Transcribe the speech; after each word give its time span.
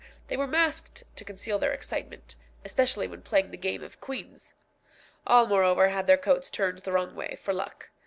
They 0.29 0.35
were 0.35 0.47
masked 0.47 1.03
to 1.15 1.23
conceal 1.23 1.59
their 1.59 1.73
excitement, 1.73 2.35
especially 2.65 3.07
when 3.07 3.21
playing 3.21 3.51
the 3.51 3.55
game 3.55 3.83
of 3.83 4.01
quinze. 4.01 4.55
All, 5.27 5.45
moreover, 5.45 5.89
had 5.89 6.07
their 6.07 6.17
coats 6.17 6.49
turned 6.49 6.79
the 6.79 6.91
wrong 6.91 7.13
way, 7.15 7.37
for 7.43 7.53
luck. 7.53 7.91